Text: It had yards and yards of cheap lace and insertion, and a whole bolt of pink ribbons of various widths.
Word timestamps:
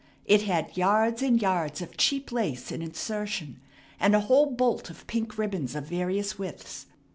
It 0.25 0.41
had 0.41 0.75
yards 0.75 1.21
and 1.21 1.39
yards 1.39 1.79
of 1.79 1.95
cheap 1.95 2.31
lace 2.31 2.71
and 2.71 2.81
insertion, 2.81 3.61
and 3.99 4.15
a 4.15 4.21
whole 4.21 4.47
bolt 4.49 4.89
of 4.89 5.05
pink 5.05 5.37
ribbons 5.37 5.75
of 5.75 5.85
various 5.85 6.39
widths. 6.39 6.87